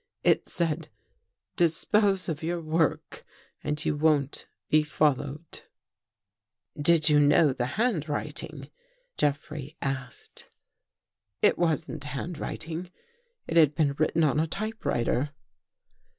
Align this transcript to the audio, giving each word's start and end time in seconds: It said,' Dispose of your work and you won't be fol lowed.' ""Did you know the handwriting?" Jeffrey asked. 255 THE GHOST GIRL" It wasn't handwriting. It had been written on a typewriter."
It 0.23 0.49
said,' 0.49 0.89
Dispose 1.61 2.27
of 2.27 2.41
your 2.41 2.59
work 2.59 3.23
and 3.63 3.85
you 3.85 3.95
won't 3.95 4.47
be 4.67 4.81
fol 4.81 5.13
lowed.' 5.13 5.61
""Did 6.89 7.07
you 7.07 7.19
know 7.19 7.53
the 7.53 7.67
handwriting?" 7.77 8.71
Jeffrey 9.19 9.77
asked. 9.79 10.45
255 11.43 11.43
THE 11.43 11.47
GHOST 11.47 11.55
GIRL" 11.59 11.65
It 11.69 11.69
wasn't 11.69 12.03
handwriting. 12.05 12.91
It 13.45 13.57
had 13.57 13.75
been 13.75 13.93
written 13.95 14.23
on 14.23 14.39
a 14.39 14.47
typewriter." 14.47 15.29